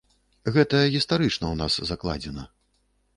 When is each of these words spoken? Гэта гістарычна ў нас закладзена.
Гэта 0.55 0.79
гістарычна 0.95 1.45
ў 1.51 1.55
нас 1.61 1.73
закладзена. 1.91 2.47